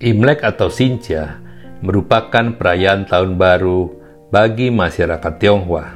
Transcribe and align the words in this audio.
Imlek 0.00 0.40
atau 0.40 0.72
Sinca 0.72 1.36
merupakan 1.84 2.56
perayaan 2.56 3.04
tahun 3.04 3.36
baru 3.36 3.92
bagi 4.32 4.72
masyarakat 4.72 5.36
Tionghoa. 5.36 5.92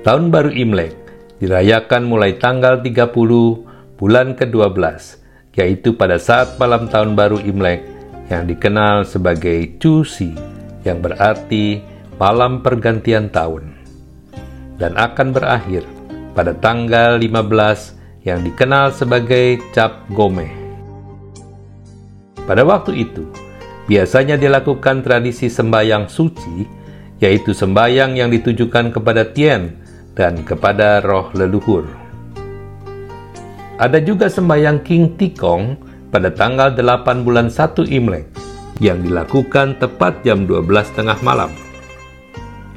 Tahun 0.00 0.32
baru 0.32 0.48
Imlek 0.56 0.96
dirayakan 1.36 2.08
mulai 2.08 2.40
tanggal 2.40 2.80
30 2.80 3.12
bulan 4.00 4.32
ke-12, 4.40 4.72
yaitu 5.52 6.00
pada 6.00 6.16
saat 6.16 6.56
malam 6.56 6.88
tahun 6.88 7.12
baru 7.12 7.44
Imlek 7.44 7.84
yang 8.32 8.48
dikenal 8.48 9.04
sebagai 9.04 9.76
Cusi, 9.76 10.32
yang 10.88 11.04
berarti 11.04 11.84
malam 12.16 12.64
pergantian 12.64 13.28
tahun. 13.28 13.68
Dan 14.80 14.96
akan 14.96 15.28
berakhir 15.36 15.84
pada 16.32 16.56
tanggal 16.56 17.20
15 17.20 18.24
yang 18.24 18.40
dikenal 18.40 18.96
sebagai 18.96 19.60
Cap 19.76 20.08
Gome. 20.08 20.65
Pada 22.46 22.62
waktu 22.62 23.02
itu, 23.02 23.26
biasanya 23.90 24.38
dilakukan 24.38 25.02
tradisi 25.02 25.50
sembahyang 25.50 26.06
suci, 26.06 26.62
yaitu 27.18 27.50
sembahyang 27.50 28.14
yang 28.14 28.30
ditujukan 28.30 28.94
kepada 28.94 29.26
Tien 29.34 29.74
dan 30.14 30.46
kepada 30.46 31.02
roh 31.02 31.34
leluhur. 31.34 31.82
Ada 33.76 34.00
juga 34.00 34.30
sembahyang 34.30 34.80
King 34.86 35.18
Tikong 35.18 35.64
pada 36.08 36.32
tanggal 36.32 36.72
8 36.72 37.26
bulan 37.26 37.50
1 37.52 37.84
Imlek 37.92 38.24
yang 38.80 39.04
dilakukan 39.04 39.76
tepat 39.82 40.22
jam 40.24 40.48
12 40.48 40.96
tengah 40.96 41.18
malam. 41.20 41.52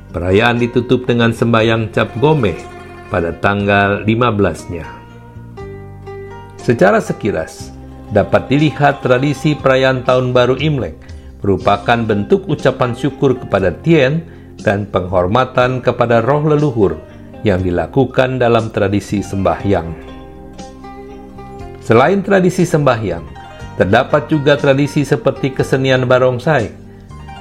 Perayaan 0.09 0.57
ditutup 0.57 1.05
dengan 1.05 1.29
sembahyang 1.29 1.93
Cap 1.93 2.09
Gome 2.17 2.57
pada 3.13 3.29
tanggal 3.37 4.01
15-nya. 4.03 4.85
Secara 6.57 6.99
sekilas, 6.99 7.78
dapat 8.09 8.49
dilihat 8.49 9.05
tradisi 9.05 9.54
perayaan 9.54 10.02
Tahun 10.02 10.34
Baru 10.34 10.57
Imlek 10.57 10.98
merupakan 11.40 11.99
bentuk 12.04 12.49
ucapan 12.49 12.91
syukur 12.98 13.38
kepada 13.38 13.71
Tien 13.71 14.26
dan 14.60 14.90
penghormatan 14.90 15.79
kepada 15.79 16.20
roh 16.20 16.43
leluhur 16.43 16.99
yang 17.48 17.63
dilakukan 17.63 18.41
dalam 18.41 18.68
tradisi 18.76 19.24
sembahyang. 19.24 19.88
Selain 21.79 22.20
tradisi 22.20 22.68
sembahyang, 22.68 23.24
terdapat 23.79 24.27
juga 24.27 24.60
tradisi 24.60 25.07
seperti 25.07 25.55
kesenian 25.55 26.04
barongsai, 26.04 26.68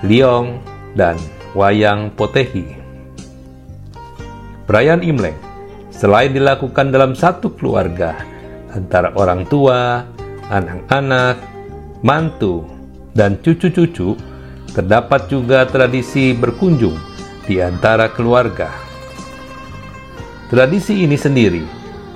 liong, 0.07 0.63
dan 0.95 1.19
wayang 1.59 2.15
potehi. 2.15 2.79
Perayaan 4.65 5.03
Imlek 5.03 5.37
selain 5.91 6.31
dilakukan 6.31 6.95
dalam 6.95 7.19
satu 7.19 7.53
keluarga 7.59 8.15
antara 8.71 9.11
orang 9.19 9.43
tua, 9.51 10.07
anak-anak, 10.49 11.37
mantu, 12.01 12.65
dan 13.13 13.37
cucu-cucu, 13.41 14.17
terdapat 14.73 15.29
juga 15.29 15.65
tradisi 15.69 16.33
berkunjung 16.37 16.97
di 17.45 17.61
antara 17.61 18.09
keluarga. 18.13 18.69
Tradisi 20.49 21.05
ini 21.05 21.17
sendiri 21.17 21.65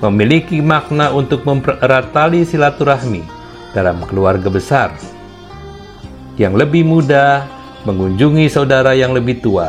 memiliki 0.01 0.59
makna 0.65 1.13
untuk 1.13 1.45
mempererat 1.45 2.11
tali 2.17 2.43
silaturahmi 2.49 3.23
dalam 3.77 4.01
keluarga 4.09 4.49
besar. 4.49 4.91
Yang 6.41 6.65
lebih 6.65 6.83
muda 6.89 7.45
mengunjungi 7.85 8.49
saudara 8.49 8.97
yang 8.97 9.13
lebih 9.13 9.45
tua, 9.45 9.69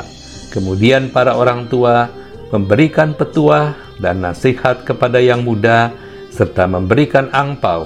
kemudian 0.55 1.11
para 1.11 1.35
orang 1.35 1.67
tua 1.67 2.07
memberikan 2.55 3.11
petuah 3.11 3.75
dan 3.99 4.23
nasihat 4.23 4.87
kepada 4.87 5.19
yang 5.19 5.43
muda 5.43 5.91
serta 6.31 6.65
memberikan 6.65 7.27
angpau 7.35 7.85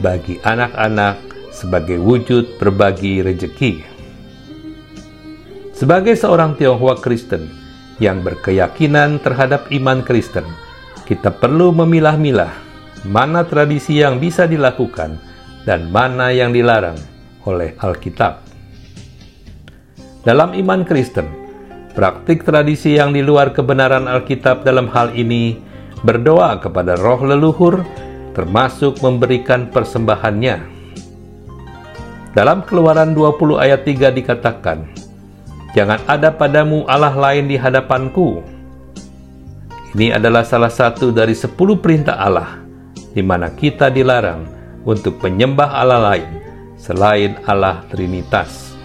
bagi 0.00 0.36
anak-anak 0.44 1.16
sebagai 1.52 1.96
wujud 1.96 2.60
berbagi 2.60 3.24
rejeki. 3.24 3.80
Sebagai 5.76 6.16
seorang 6.16 6.56
Tionghoa 6.56 6.96
Kristen 7.00 7.48
yang 8.00 8.20
berkeyakinan 8.24 9.20
terhadap 9.20 9.68
iman 9.72 10.00
Kristen, 10.04 10.44
kita 11.04 11.32
perlu 11.32 11.72
memilah-milah 11.72 12.52
mana 13.08 13.44
tradisi 13.44 14.00
yang 14.00 14.16
bisa 14.20 14.48
dilakukan 14.48 15.20
dan 15.68 15.88
mana 15.92 16.32
yang 16.32 16.52
dilarang 16.52 16.96
oleh 17.44 17.76
Alkitab. 17.80 18.42
Dalam 20.26 20.58
iman 20.58 20.82
Kristen, 20.82 21.28
praktik 21.94 22.42
tradisi 22.42 22.98
yang 22.98 23.14
di 23.14 23.22
luar 23.22 23.54
kebenaran 23.54 24.10
Alkitab 24.10 24.66
dalam 24.66 24.90
hal 24.90 25.14
ini 25.14 25.56
berdoa 26.02 26.58
kepada 26.58 26.98
roh 26.98 27.22
leluhur 27.24 27.80
termasuk 28.36 29.00
memberikan 29.00 29.72
persembahannya. 29.72 30.60
Dalam 32.36 32.68
keluaran 32.68 33.16
20 33.16 33.56
ayat 33.56 33.80
3 33.88 34.12
dikatakan, 34.12 34.84
Jangan 35.72 36.04
ada 36.04 36.28
padamu 36.28 36.84
Allah 36.84 37.16
lain 37.16 37.48
di 37.48 37.56
hadapanku. 37.56 38.44
Ini 39.96 40.20
adalah 40.20 40.44
salah 40.44 40.72
satu 40.72 41.08
dari 41.08 41.32
sepuluh 41.32 41.80
perintah 41.80 42.20
Allah, 42.20 42.60
di 43.16 43.24
mana 43.24 43.48
kita 43.52 43.88
dilarang 43.88 44.44
untuk 44.84 45.16
menyembah 45.24 45.72
Allah 45.72 46.00
lain 46.12 46.28
selain 46.76 47.40
Allah 47.48 47.84
Trinitas. 47.88 48.76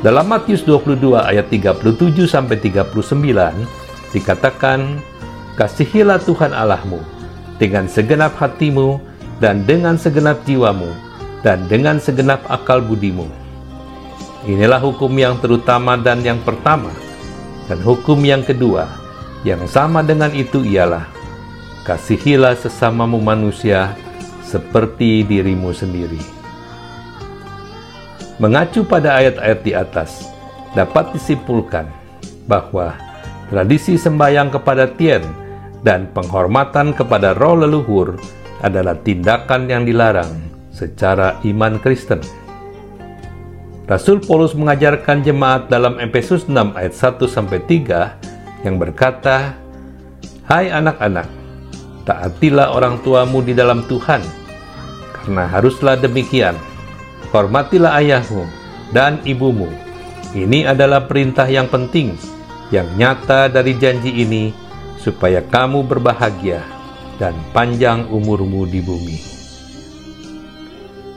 Dalam 0.00 0.32
Matius 0.32 0.64
22 0.64 1.16
ayat 1.16 1.52
37 1.52 2.24
sampai 2.24 2.56
39 2.56 3.56
dikatakan, 4.16 5.00
"Kasihilah 5.60 6.20
Tuhan 6.24 6.56
Allahmu 6.56 7.19
dengan 7.60 7.84
segenap 7.84 8.32
hatimu 8.40 8.96
dan 9.38 9.68
dengan 9.68 10.00
segenap 10.00 10.40
jiwamu 10.48 10.88
dan 11.44 11.68
dengan 11.68 12.00
segenap 12.00 12.40
akal 12.48 12.80
budimu. 12.80 13.28
Inilah 14.48 14.80
hukum 14.80 15.12
yang 15.20 15.36
terutama 15.36 16.00
dan 16.00 16.24
yang 16.24 16.40
pertama, 16.40 16.88
dan 17.68 17.76
hukum 17.84 18.16
yang 18.24 18.40
kedua 18.40 18.88
yang 19.44 19.60
sama 19.68 20.00
dengan 20.00 20.32
itu 20.32 20.64
ialah 20.64 21.04
kasihilah 21.84 22.56
sesamamu 22.56 23.20
manusia 23.20 23.92
seperti 24.44 25.24
dirimu 25.28 25.76
sendiri. 25.76 26.20
Mengacu 28.40 28.88
pada 28.88 29.20
ayat-ayat 29.20 29.60
di 29.60 29.72
atas, 29.76 30.32
dapat 30.72 31.12
disimpulkan 31.12 31.84
bahwa 32.48 32.96
tradisi 33.52 34.00
sembahyang 34.00 34.48
kepada 34.48 34.88
Tien 34.88 35.20
dan 35.80 36.08
penghormatan 36.12 36.92
kepada 36.92 37.32
roh 37.36 37.56
leluhur 37.56 38.16
adalah 38.60 38.96
tindakan 39.00 39.68
yang 39.68 39.82
dilarang 39.88 40.28
secara 40.72 41.40
iman 41.44 41.80
Kristen. 41.80 42.20
Rasul 43.88 44.22
Paulus 44.22 44.54
mengajarkan 44.54 45.26
jemaat 45.26 45.66
dalam 45.66 45.98
Efesus 45.98 46.46
6 46.46 46.78
ayat 46.78 46.94
1 46.94 47.26
sampai 47.26 47.58
3 47.66 48.14
yang 48.62 48.78
berkata, 48.78 49.58
"Hai 50.46 50.70
anak-anak, 50.70 51.26
taatilah 52.06 52.70
orang 52.70 53.02
tuamu 53.02 53.42
di 53.42 53.50
dalam 53.50 53.82
Tuhan, 53.90 54.22
karena 55.20 55.44
haruslah 55.46 56.00
demikian. 56.00 56.56
Hormatilah 57.30 58.02
ayahmu 58.02 58.46
dan 58.90 59.22
ibumu. 59.22 59.70
Ini 60.34 60.70
adalah 60.70 61.06
perintah 61.06 61.46
yang 61.46 61.66
penting 61.70 62.14
yang 62.70 62.86
nyata 62.94 63.50
dari 63.50 63.74
janji 63.74 64.22
ini 64.22 64.54
supaya 65.00 65.40
kamu 65.40 65.80
berbahagia 65.88 66.60
dan 67.16 67.32
panjang 67.56 68.04
umurmu 68.12 68.68
di 68.68 68.80
bumi. 68.84 69.18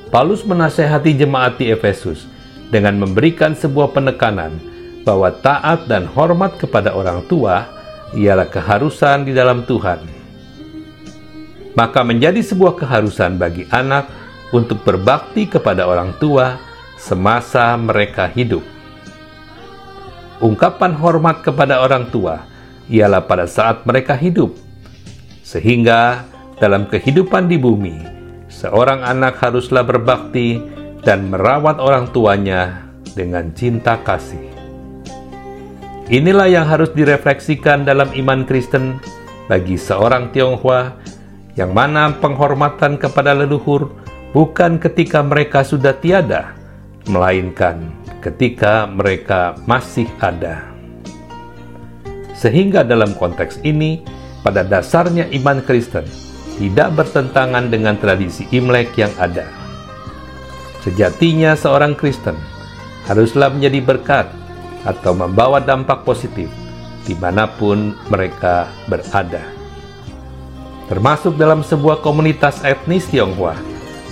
Paulus 0.07 0.47
menasehati 0.47 1.17
jemaat 1.19 1.59
di 1.59 1.73
Efesus 1.73 2.29
dengan 2.71 2.95
memberikan 3.01 3.57
sebuah 3.57 3.91
penekanan 3.91 4.55
bahwa 5.03 5.33
taat 5.43 5.85
dan 5.91 6.07
hormat 6.07 6.55
kepada 6.55 6.95
orang 6.95 7.25
tua 7.27 7.67
ialah 8.15 8.47
keharusan 8.47 9.27
di 9.27 9.33
dalam 9.35 9.67
Tuhan. 9.67 9.99
Maka 11.73 12.05
menjadi 12.05 12.39
sebuah 12.39 12.77
keharusan 12.77 13.41
bagi 13.41 13.65
anak 13.73 14.05
untuk 14.53 14.85
berbakti 14.85 15.49
kepada 15.49 15.89
orang 15.89 16.13
tua 16.21 16.61
semasa 16.95 17.73
mereka 17.73 18.29
hidup. 18.29 18.61
Ungkapan 20.39 20.93
hormat 20.93 21.41
kepada 21.41 21.81
orang 21.81 22.13
tua 22.13 22.52
ialah 22.87 23.23
pada 23.23 23.47
saat 23.47 23.83
mereka 23.87 24.15
hidup. 24.17 24.55
Sehingga 25.43 26.23
dalam 26.57 26.87
kehidupan 26.87 27.51
di 27.51 27.59
bumi, 27.59 27.95
seorang 28.47 29.03
anak 29.03 29.39
haruslah 29.39 29.83
berbakti 29.83 30.59
dan 31.03 31.27
merawat 31.27 31.77
orang 31.83 32.09
tuanya 32.15 32.87
dengan 33.13 33.51
cinta 33.53 33.99
kasih. 34.01 34.41
Inilah 36.11 36.51
yang 36.51 36.67
harus 36.67 36.91
direfleksikan 36.91 37.87
dalam 37.87 38.11
iman 38.11 38.43
Kristen 38.43 38.99
bagi 39.47 39.79
seorang 39.79 40.35
Tionghoa 40.35 40.99
yang 41.55 41.71
mana 41.71 42.11
penghormatan 42.17 42.99
kepada 42.99 43.31
leluhur 43.31 43.93
bukan 44.33 44.81
ketika 44.81 45.21
mereka 45.23 45.61
sudah 45.63 45.95
tiada, 45.95 46.57
melainkan 47.07 47.93
ketika 48.19 48.89
mereka 48.89 49.55
masih 49.67 50.09
ada. 50.19 50.72
Sehingga 52.43 52.83
dalam 52.83 53.15
konteks 53.15 53.63
ini, 53.63 54.03
pada 54.43 54.67
dasarnya 54.67 55.31
iman 55.31 55.63
Kristen 55.63 56.03
tidak 56.59 56.91
bertentangan 56.99 57.71
dengan 57.71 57.95
tradisi 57.95 58.43
Imlek 58.51 58.99
yang 58.99 59.15
ada. 59.15 59.47
Sejatinya 60.83 61.55
seorang 61.55 61.95
Kristen 61.95 62.35
haruslah 63.07 63.47
menjadi 63.47 63.79
berkat 63.79 64.27
atau 64.83 65.15
membawa 65.15 65.63
dampak 65.63 66.03
positif 66.03 66.51
di 67.07 67.15
mana 67.15 67.47
pun 67.47 67.95
mereka 68.11 68.67
berada. 68.91 69.39
Termasuk 70.91 71.39
dalam 71.39 71.63
sebuah 71.63 72.03
komunitas 72.03 72.59
etnis 72.67 73.07
Tionghoa, 73.07 73.55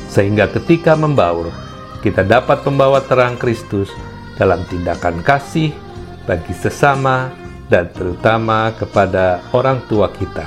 sehingga 0.08 0.48
ketika 0.48 0.96
membaur, 0.96 1.52
kita 2.00 2.24
dapat 2.24 2.64
membawa 2.64 3.04
terang 3.04 3.36
Kristus 3.36 3.92
dalam 4.40 4.64
tindakan 4.72 5.20
kasih 5.20 5.76
bagi 6.24 6.56
sesama 6.56 7.41
dan 7.72 7.88
terutama 7.96 8.76
kepada 8.76 9.40
orang 9.56 9.80
tua 9.88 10.12
kita. 10.12 10.44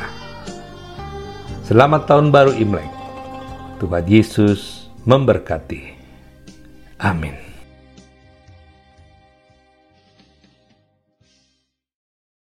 Selamat 1.64 2.04
Tahun 2.04 2.28
Baru 2.28 2.52
Imlek. 2.52 2.92
Tuhan 3.80 4.04
Yesus 4.04 4.92
memberkati. 5.08 5.96
Amin. 7.00 7.53